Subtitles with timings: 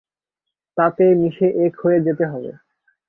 [0.77, 2.51] তাঁতে মিশে এক হয়ে যেতে হবে।